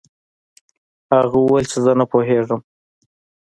هغه 1.15 1.37
وویل 1.41 1.65
چې 1.71 1.77
زه 1.85 1.91
نه 1.99 2.05
پوهیږم. 2.11 2.61